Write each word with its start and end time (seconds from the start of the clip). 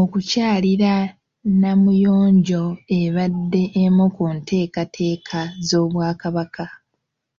Okukyalira 0.00 0.92
Namuyonjo 1.60 2.64
ebadde 3.00 3.62
emu 3.82 4.06
ku 4.14 4.24
nteekateeka 4.36 5.40
z’Obwakabaka. 5.66 6.64